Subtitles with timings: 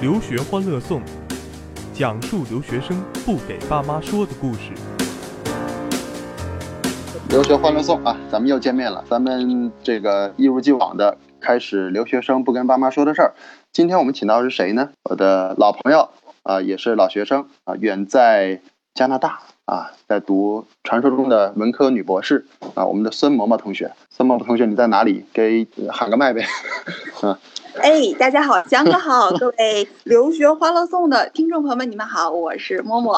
[0.00, 1.02] 留学欢乐颂，
[1.92, 4.70] 讲述留学生不给爸妈说的故事。
[7.30, 9.04] 留学欢乐颂啊，咱们又见面了。
[9.10, 13.34] 咱们这个一如既往的开始留学生不跟爸妈说的事儿。
[13.72, 14.90] 今天我们请到的是谁呢？
[15.02, 16.10] 我的老朋友
[16.44, 18.60] 啊，也是老学生啊，远在
[18.94, 22.46] 加拿大啊，在读传说中的文科女博士
[22.76, 22.86] 啊。
[22.86, 25.24] 我们的孙嬷嬷同学，孙嬷嬷同学你在哪里？
[25.32, 26.46] 给喊个麦呗。
[27.24, 27.36] 嗯。
[27.80, 33.14] 哎，大家好，江哥好，各位留学欢乐颂的听众朋友们，你们好，我是默默。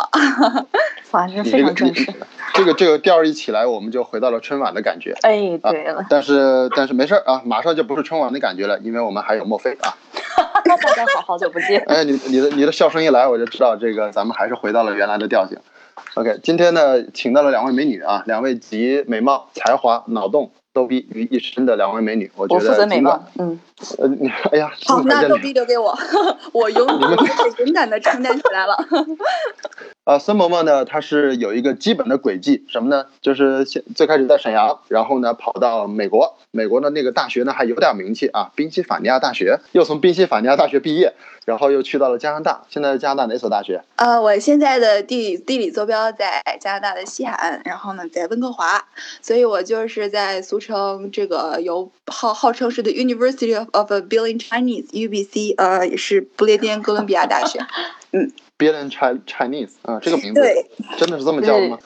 [1.12, 2.12] 哇，这非常正式。
[2.55, 5.15] 这个这个调儿一起来，我们就回到了春晚的感觉。
[5.23, 6.04] 哎，对了。
[6.10, 9.96] 但是但是没事儿啊，马上就不是春晚的感觉了，因为我们还有墨菲啊。
[10.65, 11.82] 大家好，好久不见。
[11.87, 15.59] 哎，你你的你的笑声一来，我就知道这个咱们还是回到了原来的调性。
[16.15, 20.51] OK，今天呢，请到了两位美女啊，两位集美貌、才华、脑洞。
[20.73, 22.65] 逗逼于一身的两位美女，我觉得。
[22.65, 23.59] 我负责美貌，嗯。
[23.98, 24.73] 呃，你 哎呀。
[24.87, 25.96] 好，那逗逼留给我，
[26.52, 28.77] 我勇勇敢的承担起来了。
[30.04, 33.06] 啊，孙萌萌呢，她是有一个基本的轨迹，什么呢？
[33.20, 41.15] 就是先最开始在沈阳，然后呢跑到美国，美国的那个大学呢还有点名气啊，宾夕法尼亚大学，又从宾夕法尼亚大学毕业。
[41.46, 43.82] 然后又去到了加拿大，现在加拿大哪所大学？
[43.96, 48.87] 呃，我现在的地理地理坐标在加拿大的西海岸，然后呢在温哥华，
[49.21, 57.59] 所以我就是在俗称这个由号号称是的 University of a Billion Chinese（UBC），呃，也是不列颠哥伦比亚大学，
[58.12, 58.30] 嗯。
[58.60, 58.92] Billion
[59.26, 60.42] Chinese 啊，这个名字
[60.98, 61.78] 真的是这么叫的吗？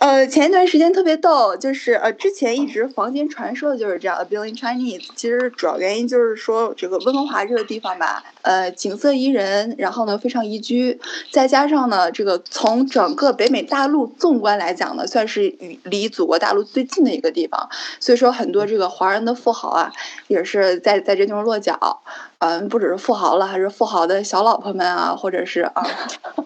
[0.00, 5.06] 呃，前一段时间特别逗，就是呃，之前一直坊间传说的就是这样，Billion Chinese。
[5.14, 10.98] 其实主要原因就是说，这个温哥华这个地方吧，呃，景色宜人，然后呢非常宜居，
[11.30, 17.68] 再加上呢，这个从整个北美大陆纵观来讲呢，算是与离祖国大陆最近的一个地方，
[18.00, 19.92] 所以说很多这个华人的富豪啊，
[20.28, 22.02] 也是在在这地方落脚。
[22.44, 25.82] 嗯，不只是富豪了，还是富豪的小老婆们啊，或者是啊，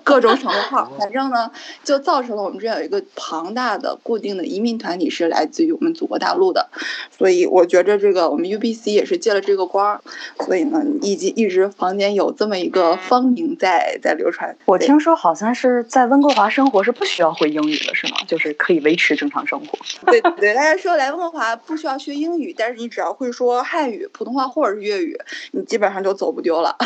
[0.05, 1.51] 各种省略号，反正呢，
[1.83, 6.69] 就造成了我们这有一个庞大的固定的移民团体是来自于我们祖国大陆的，
[7.11, 10.01] 所以我觉着这个我们 UBC 也是借了这个光，
[10.47, 14.57] 所以呢，以及一直房间有这么一个芳名在在流传。
[14.67, 18.19] 我听说好像是在温哥华生活是不需要会英语的，是吗？
[18.29, 19.77] 就是可以维持正常生活。
[20.07, 25.19] 对对，大家说来温哥华不需要学英语，但是你只要会说汉语、普通话或者是粤语，
[25.51, 25.88] 你基本。
[25.89, 26.77] 马上就走不丢了。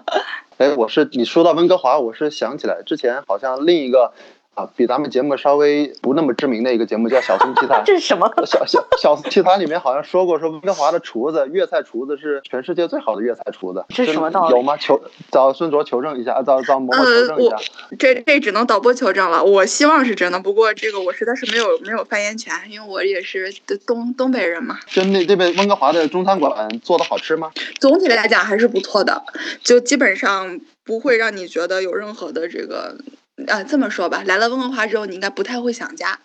[0.56, 4.14] 哎，我是你说到温哥华，我是想起来之前好像另一个。
[4.56, 8.26] 啊，比咱们节目稍微不那么知名的一个节目叫《小松奇谈 》，这是什么？
[8.46, 14.54] 小小小松奇谈里面好像说过，说温哥华的厨子，粤菜厨子是全世界最好的粤菜厨子，这是什么道理？
[14.56, 14.74] 有吗？
[14.78, 14.98] 求
[15.30, 17.56] 找孙卓求证一下，找找某某求证一下。
[17.98, 23.52] 这这只能导播求证了，我希望是真的，不过这个我实在是没有没有发言权，因为我也是
[23.86, 24.78] 东东北人嘛。
[24.86, 27.50] 就那这边温哥华的中餐馆做的好吃吗？
[27.78, 29.22] 总体来讲还是不错的，
[29.62, 32.96] 就基本上不会让你觉得有任何的这个。
[33.46, 36.18] 呃，这么说吧，来了温哥华之后，你应该不太会想家，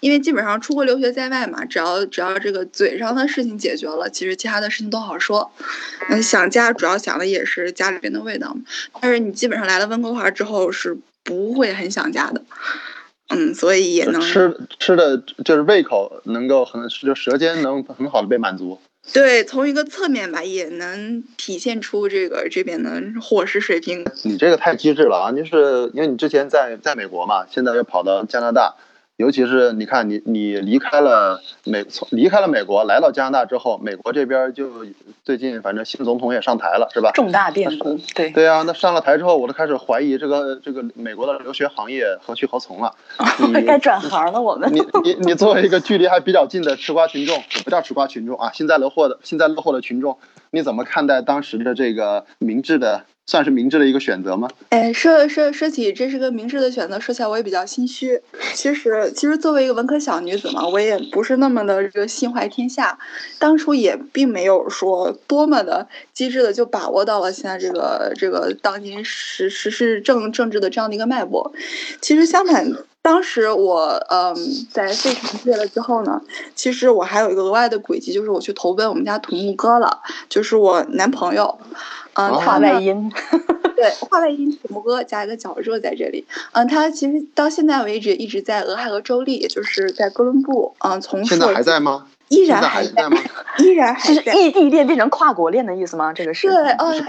[0.00, 5.50] 因为基本上出国留学在外嘛，只要只要这个嘴上的事情解决了，其实其他的事情都好说。
[6.10, 8.54] 嗯，想家主要想的也是家里边的味道，
[9.00, 12.42] 但是你基本上来了温哥华之后是不会很想家的。
[13.28, 18.80] 嗯，所以也能吃吃的就是胃口能够很就舌尖能很好的被满足。
[19.12, 24.04] 对，从一个侧面吧，也能体现出这个这边的伙食水平。
[24.22, 25.32] 你这个太机智了啊！
[25.32, 28.76] 就是因为你之前在在美国嘛，现在又跑到加拿大。
[29.18, 34.86] 尤其是你看，你你离开了美，从离开了美国来到加拿大之后，美国这边就
[35.24, 37.10] 最近反正新总统也上台了，是吧？
[37.14, 42.94] 重大变故，对对啊，那上了台之后，我都开始怀疑这个这个美国的留学行业何去何从了。
[43.66, 44.72] 该转行了，我们。
[44.72, 50.16] 你你你作为一个距离还比较近的吃瓜群众，不叫吃瓜群众啊，幸灾乐祸的幸灾乐祸的群众，
[50.52, 53.02] 你怎么看待当时的这个明智的？
[53.28, 54.48] 算是明智的一个选择吗？
[54.70, 58.18] 哎，说说说起这是个明智的选择，说起来我也比较心虚。
[58.54, 62.98] 其实，其实作为一个文科小女子嘛，我也不是那么的这个心怀天下。
[63.38, 71.52] 当初也并没有说多么的机智的就把握到了现在这个这个当今时时事政政治的这样的一个脉搏。
[72.00, 72.72] 其实相反，
[73.02, 74.34] 当时我嗯
[74.72, 76.22] 在费城毕业了之后呢，
[76.54, 80.00] 其实我还有一个额外的轨迹，就是我去投奔我们家土木哥了，
[80.30, 81.58] 就是我男朋友。
[82.18, 83.08] 嗯，画外音，
[83.76, 86.26] 对，画外音，土木哥加一个角色在这里。
[86.50, 91.36] 嗯，他其实到现在为止一直在俄亥俄州立，也就是在哥伦布，嗯，从事。
[91.36, 92.08] 现在还在吗？
[92.36, 93.18] 依然还还在吗？
[93.58, 94.32] 依然还在。
[94.32, 96.12] 是异地恋变成跨国恋的意思吗？
[96.12, 97.02] 这个是对，哦是，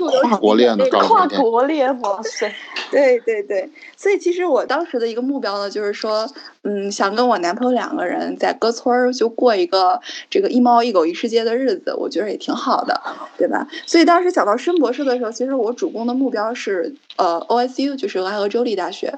[0.00, 2.52] 跨国恋的跨国恋国恋，哇塞！
[2.92, 6.28] 对对对，所以其实我当时的一个目标呢，就是说，
[6.62, 10.00] 嗯，想跟我男朋友两个人在搁村儿就过一个
[10.30, 13.00] 这个一猫一狗一世界的日子，我觉得也挺好的，
[13.38, 13.66] 对吧？
[13.86, 19.12] 所以当时想到申博士的时候，其实我主攻的目标是呃 OSU，就是俄亥俄州立大学。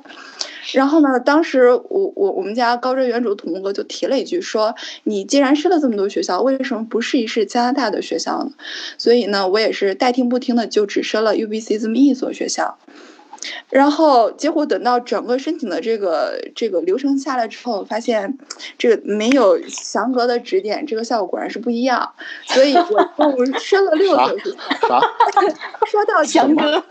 [0.73, 4.75] 然后呢，当时我我我们家高瞻远瞩的土木哥就提了一句说
[5.05, 8.51] ：“你既然试了这么多学校，为什么不试一试加拿大的学校呢？”
[8.99, 12.79] 所以呢，我也是代听不听的，就只申了 UBC 这么一所学校。
[13.71, 18.37] 然后结果等到整个申请的这个这个流程下来之后，发现
[18.77, 22.13] 这个没有翔哥的指点，这个效果果然是不一样。
[22.47, 24.89] 所以我我申了六所学校。
[24.89, 25.01] 啥？
[25.87, 26.83] 说到翔哥，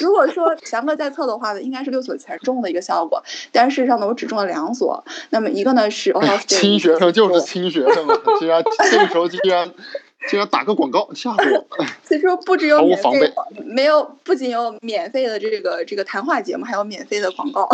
[0.00, 3.22] 如果说翔哥在测的话呢，应该是六所全中的一个效果，
[3.52, 5.04] 但是事实上呢，我只中了两所。
[5.30, 8.14] 那么一个呢是 Ohio State，亲学生就是亲学生嘛！
[8.40, 9.70] 居然这个时候居然
[10.28, 11.66] 居然打个广告，吓死我！
[11.76, 11.86] 所
[12.16, 13.32] 以说不只有免费
[13.64, 17.68] 没有不仅有免费的这个这个谈话节目，还有免费的广告。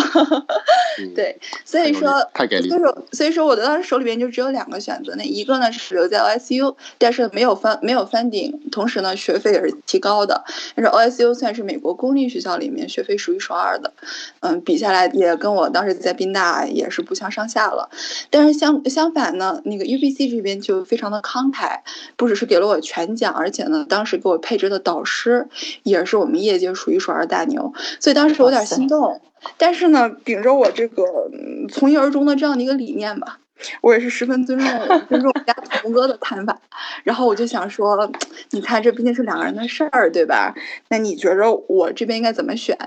[1.01, 10.45] 嗯，对，所以说，太给力所以说，所以说我的当时手里边就只有两个选择，那一个呢是留在 OSU，但是没有翻没有翻顶，同时呢学费也是提高的。
[10.77, 13.93] 但是 OSU 算是美国公立学校里面学费数一数二的，
[14.41, 17.91] 嗯，比下来也跟我当时在宾大也是不相上下了。
[18.31, 21.81] 但是相相反呢，那个 UBC 这边就非常的慷慨，
[22.17, 25.47] 不只是给了我全奖，而且呢，当时给我配置的导师
[25.83, 29.21] 也是我们业界数一数二大牛，所以当时我有点心动。
[29.59, 33.39] 但是呢，秉着我这个嗯从一而终的这样的一个理念吧，
[33.83, 34.67] 我也是十分尊重
[35.11, 36.59] 尊重我们家童哥的看法。
[37.03, 38.11] 然后我就想说，
[38.53, 40.55] 你看这毕竟是两个人的事儿，对吧？
[40.89, 42.79] 那你觉着我这边应该怎么选？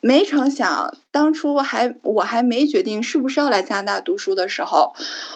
[0.00, 4.94] 没成想，当初还我还没决定是不是要来加拿大读书的时候，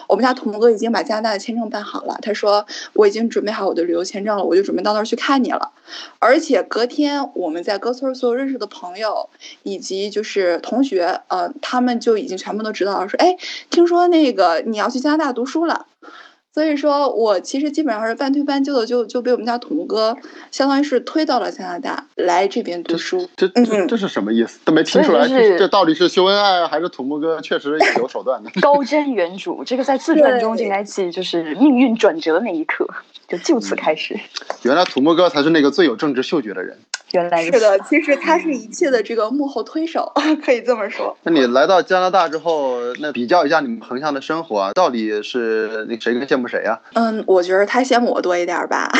[0.09, 2.17] 我们家童哥已经把加拿大的签证办好了。
[2.21, 5.71] 他说我已经准备好我的旅游签证了，我就准备到那儿去看你了。
[6.19, 9.29] 而且隔天我们在哥村所有认识的朋友
[9.63, 13.37] 以及就是同学，呃，他们就已经全部都知道了，说，哎，
[13.69, 15.85] 听说那个你要去加拿大读书了。
[16.57, 20.17] 所以说我其实基本上是半推半就的，就就被我们家土木哥
[20.49, 23.29] 相当于是推到了加拿大来这边读书。
[23.35, 24.57] 这这嗯这是什么意思？
[24.65, 28.49] 都没听出来，所以就是这这到底是秀恩爱啊，还是土木哥确实有手段的？
[28.59, 32.87] 高瞻远瞩，这个在自传中应该记，就是命运转折那一刻，
[33.27, 34.19] 就就此开始。
[34.63, 36.79] 原来土木哥才是那个最有政治嗅觉的人。
[37.17, 40.11] 原来是的，，其实他是一切的这个幕后推手，
[40.45, 41.17] 可以这么说。
[41.23, 48.91] 那你来到加拿大之后，那比较一下你们横向的生活啊，到底是那谁更羡慕谁呀、嗯，我觉得他羡慕我多一点儿吧。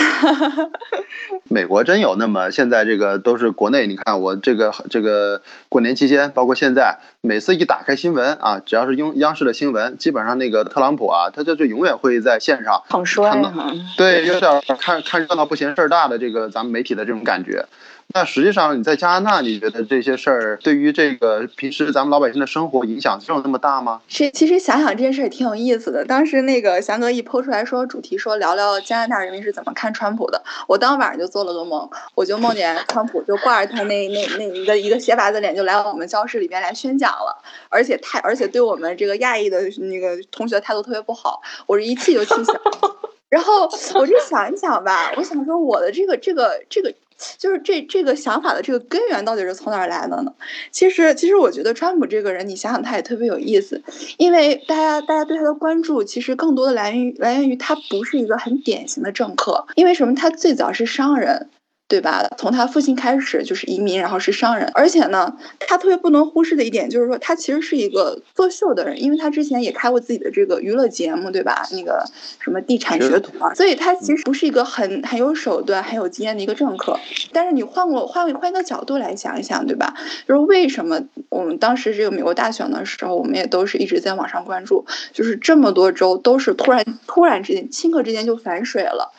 [1.50, 13.72] 美国真有那么现在这个都是国内，你看我这个这个过年期间，包括现在，每次一打开新闻啊，只要是央央视的新闻，基本上那个特朗普啊，他就就永远会在线上，很帅看到哈。
[13.96, 17.66] 对，有点看看热闹不嫌事儿大的这个咱们媒体的这种感觉。
[18.13, 24.01] 那实际上你在加拿大，你觉得这些事儿对于这个平时咱们老百姓的生活影响真有那么大吗？
[24.07, 26.04] 是，其实想想这件事儿也挺有意思的。
[26.06, 42.54] 当时那个翔哥一抛出来说主题说聊聊加拿大人民是怎么看川普的，我当晚上就做了个梦，我就梦见川普就挂着他那那那一个一个斜拔子脸就来我们教室里边来宣讲了，而且态而且对我们这个亚裔的那个同学态度特别不好，我是一气就气消。
[43.30, 46.92] 然后我就想一想吧，我想说我的这个这个这个。
[47.38, 50.34] 就是这这个想法的这个根源到底是从哪儿来的呢？
[50.72, 53.81] 其实，其实我觉得川普这个人，你想想他也特别有意思，
[54.18, 60.14] 因为大家大家对他的关注，其实更多的来源于来源于他不是一个很典型的政客，因为什么？
[60.16, 61.50] 他最早是商人。
[61.88, 62.28] 对吧？
[62.38, 71.66] 从他父亲开始就是移民，然后是商人，而且呢，他特别不能忽视的一点就是说，他其实是一个作秀的人，因为他之前也开过自己的这个娱乐节目，对吧？
[71.71, 72.04] 那个
[72.40, 77.00] 什么地产学徒啊，所以他其实不是一个很很有手段、很有经验的一个政客。
[77.31, 79.94] 但是你换过换换一个角度来想一想，对吧？
[80.28, 89.14] 就是为什么我们当时这个美国大选的时候，我们也都是一直在网上关注，就是这么多州都是突然突然之间顷刻之间就反水了。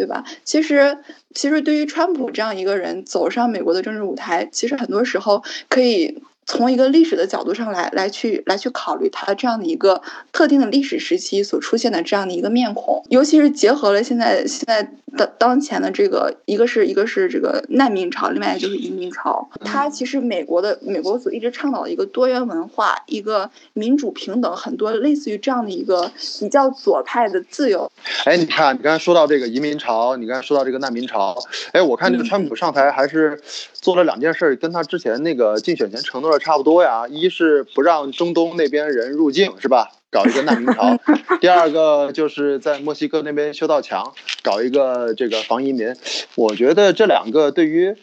[0.00, 0.24] 对吧？
[0.44, 0.96] 其实，
[1.34, 19.48] 其实对于川普这样一个人走上美国的政治舞台，其实很多时候可以从一个历史的角度上来来去来去考虑它这样的一个特定的历史时期所出现的这样的一个面孔，尤其是结合了现在现在的当前的这个一个是一个是这个难民潮，另外就是移民潮。
[19.64, 27.90] 它其实美国的美国所一直倡导的一个多元文化、一个民主平等，很多类似于这样的一个比较左派的自由。
[28.24, 31.36] 哎，你看，你刚才说到这个移民潮，你刚才说到这个难民潮，
[31.72, 33.40] 哎，我看这个川普上台还是
[33.72, 37.06] 做了两件事，跟他之前那个竞选前承诺的差不多呀。
[37.08, 39.90] 一是不让中东那边人入境，是吧？
[40.10, 40.96] 搞一个难民潮；
[41.40, 45.94] 第二个就是在墨西哥那边修道墙，搞一个这个防移民。
[46.34, 47.94] 我觉得这两个对于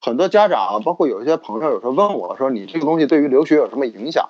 [0.00, 4.28] 很多家长，包括有一些朋友，有时候问我说：“你这个东西对于留学有什么影响？”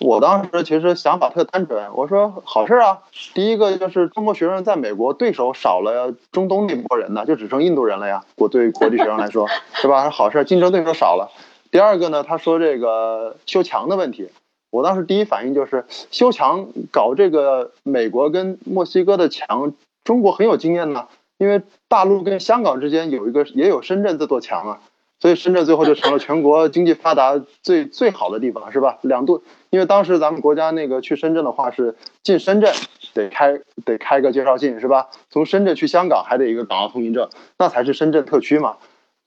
[0.00, 2.98] 我当时其实想法特单纯，我说好事啊。
[3.34, 8.24] 第一个就是中国学生在美国对手少了，中东那波人呢，就只剩印度人了呀。
[8.34, 10.10] 国对国际学生来说，是吧？
[10.10, 11.30] 好事，竞争对手少了。
[11.72, 14.28] 第二个呢，他说这个修墙的问题，
[14.70, 19.72] 我当时第一反应就是修墙搞这个美国跟墨西哥的墙，
[20.04, 24.80] 中国很有经验呢，因为大陆跟香港之间有一个也有深圳这座墙啊。
[25.18, 28.98] 所以深圳最后就成了全国经济发达最最好的地方，是吧？
[29.02, 32.74] 两度，因为当时咱们国家那个去深圳的话是进深圳
[33.14, 35.10] 得开得开个介绍信，是吧？
[35.30, 38.78] 从深圳去香港还得一个港澳通行证，那才是深圳特区嘛。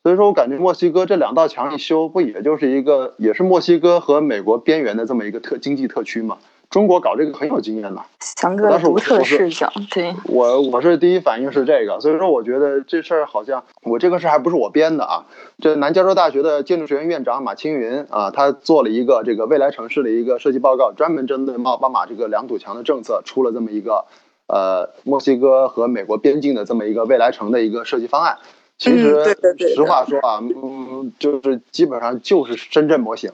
[0.06, 6.38] 所以说我感觉墨西哥这两道墙一修，不也就是一个也是墨西哥和美国边缘的这么一个特经济特区嘛？
[6.70, 15.26] 中国搞这个很有经验的，强哥独特视角，对我我是第一反应是这个，所以说我觉得这事儿好像我这个事儿还不是我编的啊，
[15.58, 24.06] 这南加州大学的建筑学院院长马青云啊，他做了一个这个未来城市的一个设计报告，专门针对奥巴马这个两堵墙的政策出了这么一个
[24.46, 28.38] 呃墨西哥和美国边境的这么一个未来城的一个设计方案。
[28.77, 29.38] 其实
[29.75, 33.32] 实话说啊，嗯，就是基本上就是深圳模型。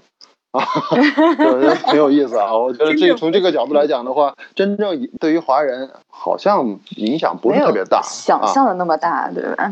[0.51, 2.53] 啊，我觉得挺有意思啊！
[2.53, 9.71] 我觉得这从这个角度来讲的话，真正对于华人好像影响不是特别大，想象的那么大，对吧？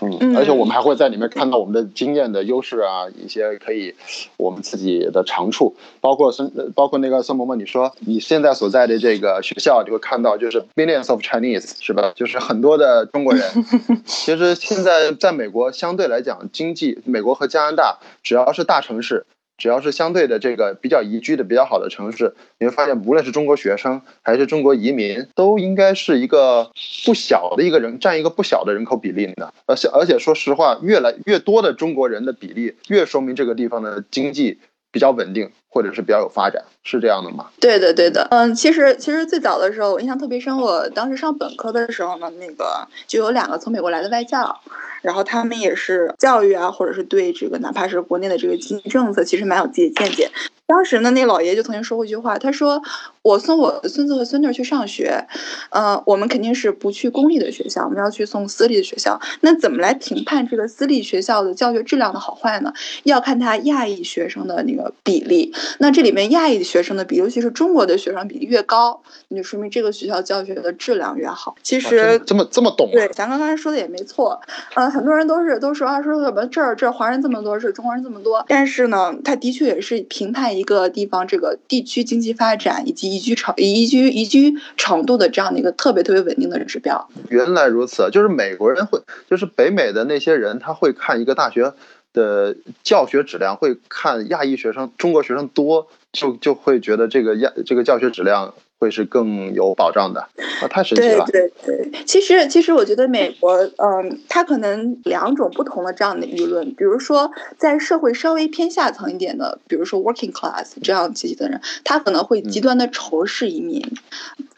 [0.00, 3.94] 嗯，而且我们还会在里面看到我们的经验的优势啊，一些可以
[4.36, 12.12] 我们自己的长处，包括孙，包括那个孙萌萌，你说你现在所在的这个学校，你会看到就是 millions of Chinese 是吧？
[12.14, 13.48] 就是很多的中国人。
[14.04, 19.24] 其实现在在美国相对来讲，经济美国和加拿大只要是大城市。
[19.56, 26.70] 只要是相对的这个比较宜居的比较好的城市，你会发现，无论是中国学生还是中国移民，都应该是一个
[27.04, 29.52] 不小的一个人占一个不小的人口比例的。
[29.66, 34.58] 而且而且说实话，越来越多的中国人的比例，越说明这个地方的经济。
[34.92, 37.46] 比较稳定，或者是比较有发展，是这样的吗？
[37.60, 38.26] 对的，对的。
[38.30, 40.56] 嗯，其实其实最早的时候，我印象特别深。
[40.56, 44.60] 我当时上本科的时候呢，那个就有两个从美国来的外教，
[45.02, 50.30] 然后他们也是教育啊，或者是对这个哪怕是国内的这个经济政策，其实蛮有自己的见解。
[50.68, 52.82] 当时呢，那老爷就曾经说过一句话，他说
[53.22, 55.24] ：“我送我的孙子和孙女去上学，
[55.70, 59.20] 呃，我们肯定是不去公立的学校，我们要去送私立的学校。
[59.42, 62.72] 那怎么来评判这个私立学校的教学质量的好坏呢？
[63.04, 65.54] 要看他亚裔学生的那个比例。
[65.78, 71.54] 那这里面亚裔学生的比，尤其是中国的学生比例越高，那就说明这个学校教学的质量越好。
[71.62, 74.40] 其实这么这么懂，对，咱刚刚才说的也没错。
[74.74, 87.08] 呃，很多人都是都说啊，说什么这儿这儿华人这么多，是中国人这么多，但是呢，他的确也是评判。”一个地方，这个地区经济发展以及宜居程宜居宜居程度的这样的一个特别特别稳定的指标。
[87.28, 91.74] 原来如此，就是美国人会，就是北美的那些人，他会看一个大学
[92.16, 98.54] 的教学质量，会看亚裔学生、中国学生多，就就会觉得这个亚这个教学质量。
[98.78, 100.20] 会是更有保障的
[100.60, 100.68] 啊！
[100.68, 101.24] 太神奇了。
[101.26, 113.82] 对对对，其实其实我觉得美国，嗯，它可能两种不同的这样的舆论，比如说在社会稍微偏下层一点的，比如说 working class 这样阶级的人，他可能会极端的仇视移民，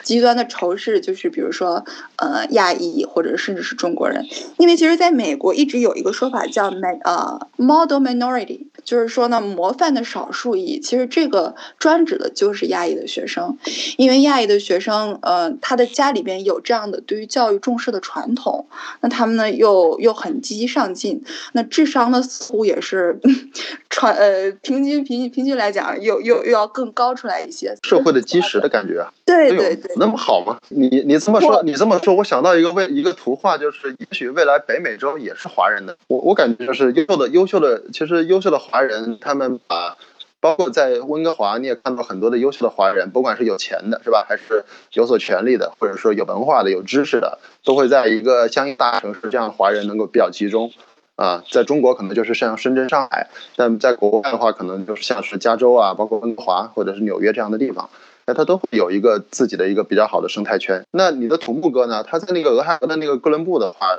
[0.02, 1.84] 极端的仇视就是比如说
[2.16, 4.26] 呃亚裔或者甚至是中国人，
[4.58, 8.66] 因为其实在美国一直有一个说法叫 m 呃 model minority。
[8.88, 13.58] 就是说呢，模范的少数裔，其实这个专指的就是亚裔的学生，
[13.98, 18.66] 因为亚裔的学生，呃，他的家里边有这样的对于教育重视的传统，
[19.02, 23.20] 那他们呢又又很积极上进，那智商呢似乎也是
[23.90, 30.58] 传呃平均平均平均来讲又又又要更高出来一些，社会的基石的感觉啊，对对对，那么好吗？
[30.70, 38.77] 你你这么说，你这么说，我想到一个未一个图画，就是也许未来北美洲也是华人的，我我感觉就是优秀的优秀的，其实优秀的华。
[38.78, 39.96] 华人他们把，
[40.38, 50.70] 包括在温哥华，你也看到很多的优秀的华人，不管是有钱的，是吧，还是有所权利的，或者说有文化的、有知识的，都会在一个相应大城市，这样华人能够比较集中。
[51.16, 57.90] 啊，在中国可能就是像深圳、上海，但在国外的话，可能就是像是加州啊，包括温哥华或者是纽约这样的地方，
[58.26, 60.84] 那它都会有一个自己的一个比较好的生态圈。
[60.92, 62.04] 那你的土木哥呢？
[62.04, 63.98] 他在那个俄亥俄的那个哥伦布的话。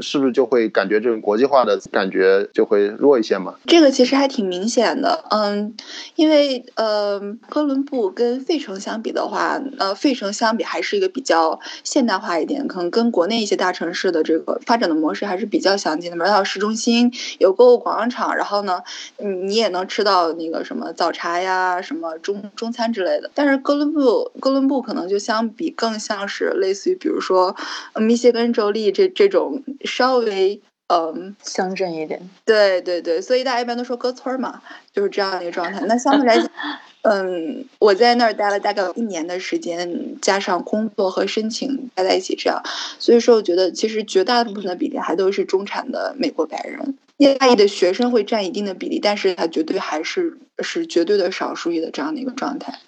[0.00, 3.54] 是不是就会感觉这种国际化的感觉就会弱一些嘛？
[3.66, 5.74] 这个其实还挺明显的，嗯，
[6.14, 16.16] 因为呃，哥伦布跟费城相比的话，呃，费城相比还是一个比较现代化一点，可能跟国内一些大城市的这个发展的模式还是比较相近的。
[16.16, 18.80] 比如它市中心，有购物广场，然后呢，
[19.18, 23.30] 你你也能吃到那个什么早茶呀、什么中中餐之类的。
[23.34, 27.54] 但是哥伦布，哥伦布可能就相比更像是类似于，比如说
[27.94, 30.60] 密歇根州立这这种稍微。
[30.88, 35.80] 嗯，乡镇一点，对对对，所以大家一般都说搁村儿嘛，就是这样的一个状态。
[35.88, 36.48] 那相对来讲，
[37.02, 42.62] 嗯，我在那儿待了大概有一年的时间，加上工作和申请待在一起，这样，
[43.00, 46.96] 所以说我觉得其实绝大部分的比例还都是中产的美国白人。
[47.18, 52.78] 意大利的学生会占一定的比例，但是它绝对还是是绝对的少数裔的这样的一个状态。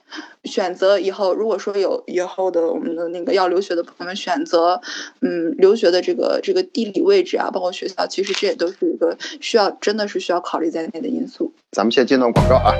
[0.44, 4.82] 选择以后，如果说有以后的我们的那个要留学的朋友们选择，
[5.20, 11.54] 嗯，留学的这个这个地理位置啊，包括学校，其实这也都是一个需要真的是需要考虑在内的因素。
[11.72, 12.74] 咱们先进段广告啊。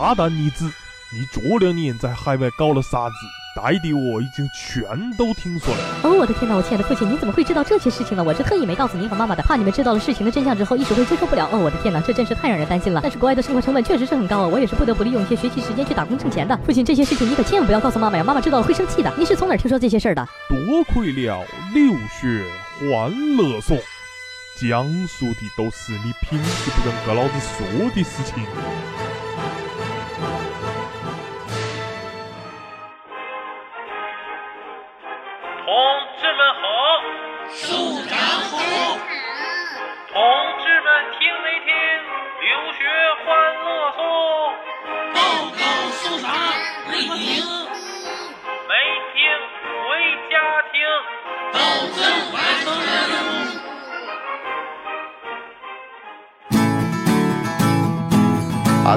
[0.00, 3.14] 大胆女子，你这两年在海外搞了啥子？
[3.58, 4.80] 带的我已经全
[5.16, 5.80] 都听说了。
[6.04, 6.54] 哦，我的天哪！
[6.54, 8.22] 我亲爱的父亲，你怎么会知道这些事情呢？
[8.22, 11.48] 我是特意没告诉您和妈妈的，怕你们知道了事情的真相之后一时会接受不了。
[11.50, 13.00] 哦，我的天哪，这真是太让人担心了。
[13.02, 16.56] 但是国外的生活成本确实是很高啊，我也是不得不利用一些学习时间去打工挣钱的。
[16.64, 19.12] 父亲，这些事情你可千万不要告诉妈妈呀，妈妈知道了会生气的。
[19.18, 20.24] 你是从哪儿听说这些事儿的？
[20.48, 22.44] 多亏了留学
[22.78, 23.76] 欢乐颂，
[24.60, 28.44] 讲述的都是你平时不跟哥老子说的事情。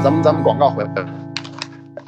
[0.04, 1.10] 咱们咱们广告回来了。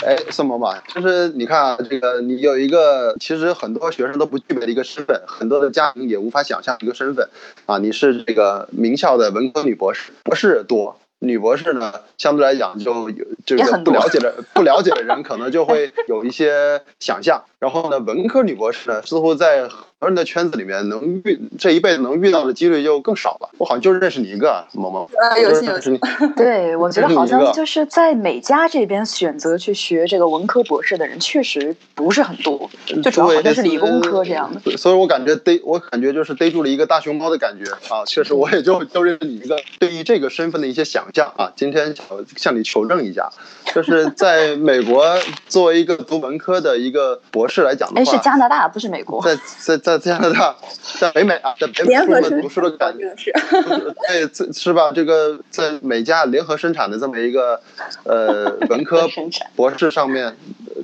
[0.04, 7.30] 哎，宋某某，就是你看啊，这个你有一个其实很多学生都不具备的一个身份，很多的家庭也无法想象一个身份
[7.68, 10.98] 啊，你是这个名校的文科女博士，博士多。
[11.20, 17.46] 女博士呢，相对来讲就有这个不了解的不了解的人可能就会有一些想象。
[17.60, 19.70] 然后呢，文科女博士呢，似乎在
[20.04, 23.50] 很多人的圈子里面能遇这一辈子能遇到的几率就更少了。
[23.58, 26.00] 我好像就认识你一个啊某某，啊有幸我就认识你。
[26.36, 34.76] 对，我觉得好像就是在美加这边选择去学这个文科博士的人确实不是很多，就主要好像是理工科这样的。
[34.76, 38.04] 所以我感觉逮我感觉就是逮住了一个大熊猫的感觉啊！
[38.06, 41.54] 确实，我也就就认识你一个对于这个身份的一些想象啊。
[41.56, 43.30] 今天想向你求证一下，
[43.74, 49.24] 就是在美国作为一个读文科的一个博士来讲的话哎，是加拿大，不是美国。
[49.24, 50.56] 在在在加拿大，
[51.00, 53.38] 在北美啊，在北美联合生出门读书的感觉，这个
[53.78, 53.96] 是。
[54.08, 54.92] 对，是吧？
[54.94, 57.62] 这个在美加联合生产的这么一个
[58.04, 59.08] 呃文科
[59.56, 60.36] 博士上面，呃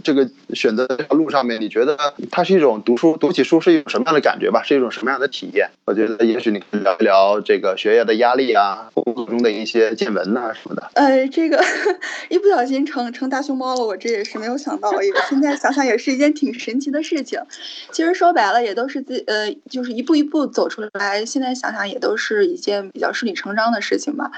[0.03, 1.97] 这个选择这条路上面，你觉得
[2.31, 4.63] 它是一种读书读起书是一种什么样的感觉吧？
[4.63, 5.69] 是一种什么样的体验？
[5.85, 10.89] 我觉得也许你可以聊一聊这个学业的压力啊，工作中的一些见闻呐、什么的。
[10.95, 11.63] 呃，这个
[12.29, 17.39] 一不小心成成大熊猫了，我这也是没有想到，也现在想想也是一件挺神奇的事情。
[17.91, 21.25] 其实说白了，也都是自 呃，就是一步一步走出来。
[21.25, 24.31] 现在想想，也都是一件比较顺理成章的事情吧。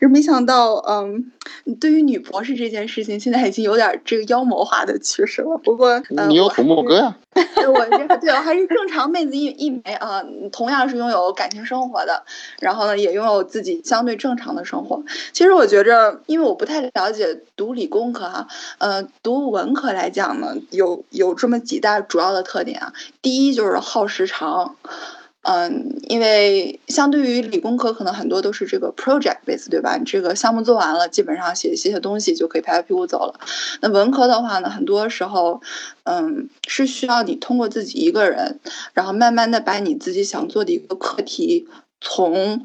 [0.00, 1.32] 就没想到，嗯，
[1.80, 5.56] 对于女博士这件事情，现在已经有点这个妖魔化的趋势了。
[5.58, 7.16] 不过，呃、你有我土木哥呀？
[7.54, 12.24] 对我这对我还是正常妹子一一枚啊，同样是拥有感情生活的，
[12.58, 15.02] 然后呢，也拥有自己相对正常的生活。
[15.32, 22.92] 其实我觉着，因为我不太了解读理工科哈、呃，读文科来讲呢，有有这么几大主要的特点啊。
[23.22, 24.74] 第一就是耗时长。
[25.50, 29.96] 嗯，因为相对于理工科，可能很多都是这个 project base，对吧？
[29.96, 33.40] 你这个项目做完了，基本上写写写东西就可以拍拍屁股走了。
[33.80, 35.62] 那文科的话呢，很多时候，
[36.04, 38.60] 嗯，是需要你通过自己一个人，
[38.92, 41.66] 然后慢慢的把你自己想做的一个课题，
[42.02, 42.62] 从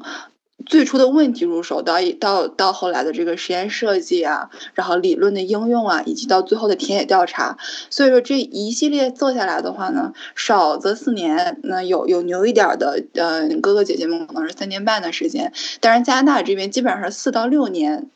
[0.66, 7.58] 最初的问题入手，到一到到后来的这个实验设计啊，然后理论的应用啊，以及到最后的田野调查。
[7.90, 18.08] 所以说这一系列做下来的话呢，少则四年，那有有牛一点儿的，呃，哥哥姐姐们可能是三年半的时间，但是加拿大这边基本上是四到六年，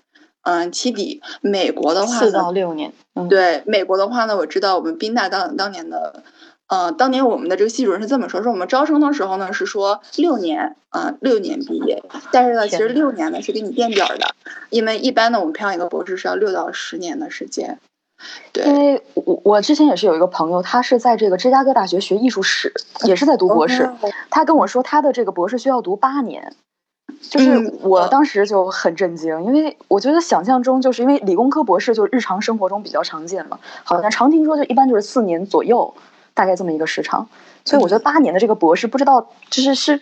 [0.42, 1.20] 嗯，起底。
[1.42, 6.22] 美国的话四，到六年，嗯，对美国的话呢，我知道我们宾大当当年的，
[6.68, 14.34] 呃，当年我们的这个系主任是这么说，说我们招生的时候呢是说六年，啊、六年毕业，但是呢，其实六年呢是给你垫底儿的，
[14.70, 17.78] 因为一般呢我们培养一个博士是要六到十年的时间。
[18.52, 22.72] 对，因为我我之前也是有一个朋友，他是在这个芝加哥大学学艺术史，
[23.04, 23.84] 也是在读博士。
[23.84, 23.96] 哦
[24.28, 26.54] 他跟我说，他的这个博士需要读八年。
[27.22, 35.94] 就是嗯我当时就很震惊，因为我觉得想象中就是因为理工科博士就日常生活中比较常见嘛，好像常听说就一般就是四年左右，
[36.38, 37.28] 大概这么一个时长。
[37.64, 40.00] 所以我觉得八年的这个博士，不知道就是是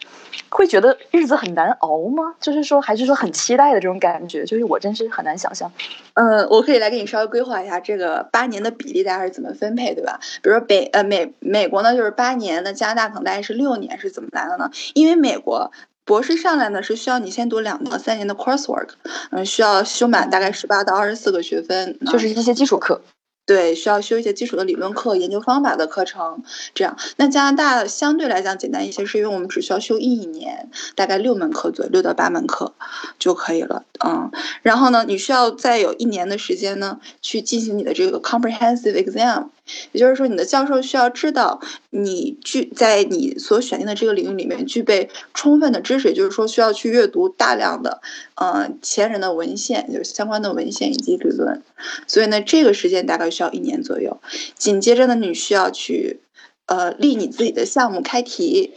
[0.50, 2.34] 会觉得日子很难熬吗？
[2.38, 4.44] 就是说还是说很期待的这种感觉？
[4.44, 5.72] 就是我真是很难想象。
[6.14, 10.20] 嗯，我可以来给你稍微规划一下这个八年的比例大概是怎么分配，对吧？
[10.42, 14.70] 比如说北呃美美国呢就是八年，那加拿大可能大概是六年，是怎么来的呢？
[14.94, 15.72] 因为美国。
[16.04, 18.90] 博士上来呢是需要你先读两到三年的 coursework，
[19.32, 23.00] 嗯，需要修满大概十八到二十四个学分，就是一些基础课。
[23.46, 26.42] 对，需要修一些基础的理论课、研究方法的课程，
[26.74, 26.96] 这样。
[27.16, 32.74] 那加拿大相对来讲简单一些，是因为我们只需要修一年，大概六门课左右，六到八门课
[33.20, 33.84] 就可以了。
[34.04, 34.32] 嗯，
[34.62, 39.46] 然后呢，你需要再有一年的时间呢，去进行你的这个 comprehensive exam，
[39.92, 48.00] 也就是说，你的教授需要知道你具在你所选定的这个领域里面具备充分的知识，也就是说，需要去阅读大量的
[48.36, 51.62] 呃前人的文献，就是相关的文献以及理论。
[52.06, 54.20] 所以呢，这个时间大概需要一年左右。
[54.56, 56.20] 紧接着呢，你需要去
[56.66, 58.72] 呃立你自己的项目开题，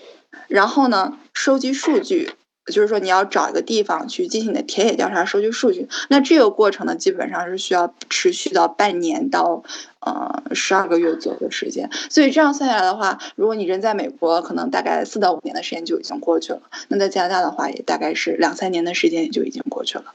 [0.47, 2.31] 然后呢收集数据。
[2.69, 5.87] 就是说，你要找一个地方去进行你的田野调查，收集数据。
[6.09, 9.63] 那这个过程呢，基本上是需要持续到半年到
[9.99, 11.89] 呃十二个月左右的时间。
[12.09, 16.61] 所以这样算下来的话，如果你人在美国，可能大概四到五年的时间就已经过去了。
[16.87, 20.05] 那在加拿大的话，也大概是两三年的时间也就已经过去了。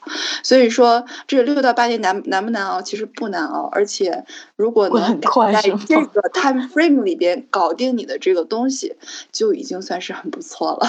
[0.43, 2.83] 所以说，这六到八年难难不难熬？
[2.83, 4.25] 其实不难熬，而且
[4.57, 8.97] 如果能在这个 time frame 里边搞定你的这个东西，
[9.33, 10.89] 就已经算是很不错了。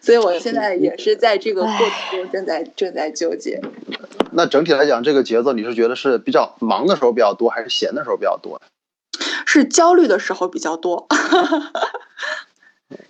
[0.00, 3.60] 所以我现在也是在这个过程中正在正在纠结。
[4.32, 8.60] 那整体来讲，这个节奏你是觉得是比较忙的时候比较多，还是闲的时候比较多？
[9.46, 11.08] 是焦虑的时候比较多，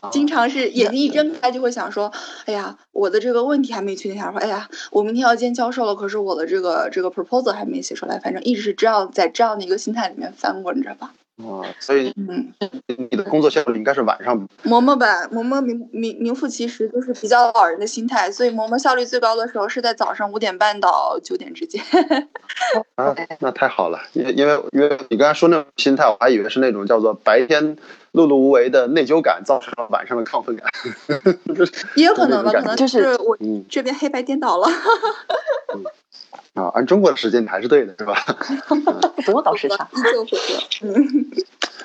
[0.00, 2.10] 啊 经常是眼睛一睁开就会想说，
[2.46, 11.12] 哎呀，我的这个问题还没确定下来，说，哎呀，我明天要见教授了，可是我的这个这个 proposal 还没写出来，反正一直是这样在这样的一个心态里面翻滚着吧。
[11.46, 12.52] 啊，所以嗯，
[12.86, 21.82] 你的工作效率应该是晚上嬷嬷吧，嬷嬷名名名副其实，就是比较老人的心态，所以嬷嬷效率最高的时候是在早上五点半到九点之间。
[22.96, 27.76] 啊，那太好了，因因为因为你刚才说那种心态，我还以为是那种叫做白天
[28.12, 30.66] 碌碌无为的内疚感造成了晚上的亢奋感。
[31.96, 34.68] 也有可能吧，可能就是我嗯这边黑白颠倒了。
[36.54, 38.14] 啊，按中国的时间你还是对的，是吧？
[39.24, 39.88] 不用倒时差。
[39.92, 40.42] 依旧符合。
[40.82, 41.30] 嗯，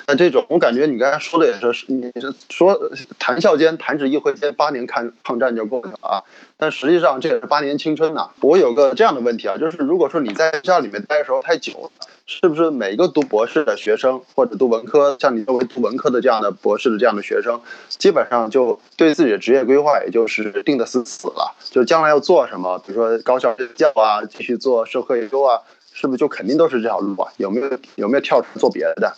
[0.08, 6.24] 那这种，我感觉你刚才说的也是，你是说谈笑间、弹指一挥间，八年抗抗战就过去了啊。
[6.58, 11.92] 但实际上这也是八年青春呐、我有个这样的问题啊，就是如果说你在学校里面待的时候太久了，
[12.28, 25.62] 是不是每个读博士的学生或者读文科，像你作为读文科的这样的博士的这样的学生，基本上就对自己的职业规划也就是定的死死了，就将来要做什么，比如说高校任教啊，继续做社科研究啊，
[25.94, 27.32] 是不是就肯定都是这条路啊？
[27.38, 29.16] 有没有有没有跳出做别的？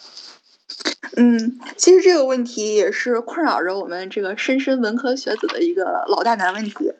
[1.16, 6.92] 嗯，其实这个问题也是困扰着我们这个莘莘文科学子的一个老大难问题。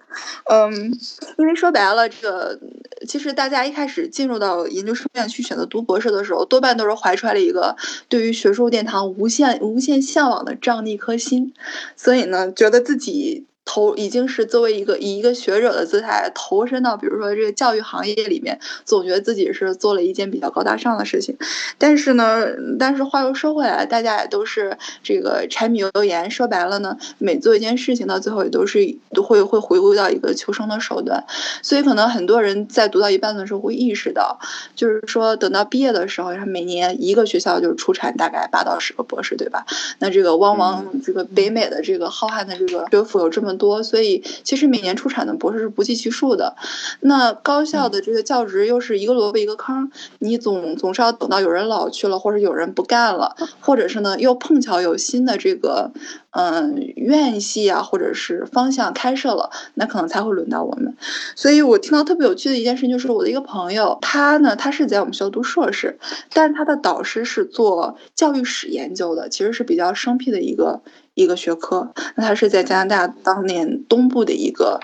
[0.50, 0.92] 嗯，
[1.38, 2.60] 因为说白了，这个
[3.08, 7.76] 其实大家一开始进入到研究生院去选择读博士的时候，多半都是怀揣了一个
[8.08, 11.54] 对于学术殿堂无限无限向往的这样的一颗心，
[11.96, 13.46] 所以呢，觉得自己。
[13.68, 21.38] 投已经是作为一个以一个学者的姿态投身到，比如说这个教育行业里面，总觉得自己是做了一件比较高大上的事情。
[21.78, 22.48] 但是呢，
[22.80, 26.32] 但是话又说回来，大家也都是这个柴米油盐。
[26.32, 31.26] 说白了呢，每做一件事情到最后也都是都会会回归到一个求生的手段。
[31.62, 34.40] 所以可能很多人在读到一半的时候会意识到，
[34.76, 39.66] 就是说等到毕业的时候，每年一个学校就是出产大概八到十个博士，对吧？
[40.00, 46.56] 那这个汪汪这个北美的这个浩瀚的这个学府有这么多，所以其实每年出产的博士是不计其数的。
[47.02, 55.92] 那高校的这个教职又是一个萝卜一个坑，你总总是要等到有人老去了，或者有人不干了，或者是呢又碰巧有新的这个
[56.32, 60.96] 嗯院系啊，或者是方向开设了，那可能才会轮到我们。
[61.36, 65.98] 所以我听到特别有趣的一件事，就是我的一个朋友，他呢他是在我们学校读硕士，
[66.34, 70.82] 但他的导师是做教育史研究的，其实是比较生僻的一个
[71.18, 71.92] 一个学科。
[72.16, 74.80] 那他是在加拿大当年东部的一个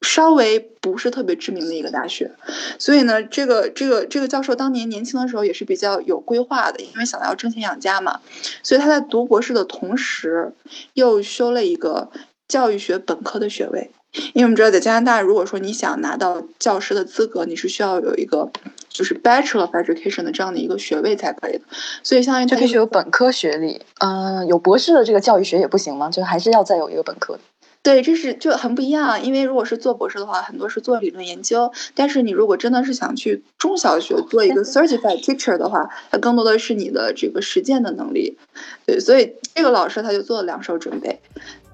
[0.00, 2.30] 稍微不是特别知名的一个大学，
[2.78, 8.20] 所以呢，这个这个这个教授当年年轻的时候也是比较有规划的，因为想要挣钱养家嘛，
[8.62, 10.52] 所以他在读博士的同时
[10.92, 12.10] 又修了一个
[12.46, 13.90] 教育学本科的学位。
[14.32, 18.48] 因为我们知道，在加拿大，如果说你想拿到教师的资格，你是需要有一个
[18.94, 21.64] 就是 Bachelor of Education 的这样的一个学位才可以的。
[22.02, 26.08] 所以相当于他就必须有本科学历，嗯、有博士的这个教育学也不行吗？
[26.08, 27.40] 就还是要再有一个本科的。
[27.82, 29.22] 对，这是就很不一样。
[29.22, 38.38] 因为如果是做博士的话，很多是做理论研究，但是你如果真的是想去中小学做一个 certified teacher 的话，它更多的是你的这个实践的能力。
[38.86, 41.20] 对，所以这个老师他就做了两手准备。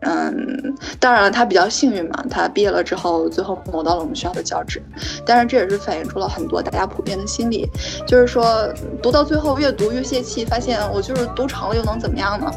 [0.01, 4.83] 嗯，当然了，他比较幸运嘛，他毕业了之后，最后谋到了我们学校的教职。
[5.27, 7.69] 但是这也是反映出了很多大家普遍的心理，
[8.07, 8.67] 就是说
[9.03, 12.51] 读到最后越读越泄气，发现我就是读成了又能怎么样呢？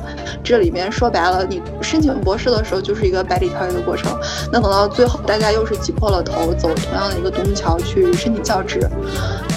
[0.43, 4.17] 这里面说白了，你申请博士的时候就是一个百里挑一的过程，
[4.51, 8.79] 那等到最后大家又是挤破了头走同样的一个独木桥去申请教职，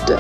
[0.06, 0.16] 对。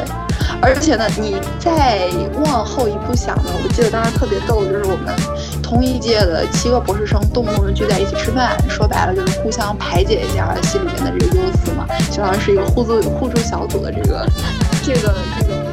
[0.62, 2.08] 而且呢，你再
[2.44, 5.14] 往后一步想呢，我记得当时特别逗，就是我们
[5.62, 14.26] 同一届的七个博士生动不动就聚在一起吃饭，说白了就是互相排解一下心里面的这个忧思嘛，相当于是一个互助互助小组的这个
[14.84, 15.65] 这个这个。